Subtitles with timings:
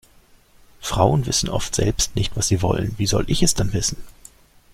[0.79, 3.97] Frauen wissen oft selbst nicht, was sie wollen, wie soll ich es dann wissen?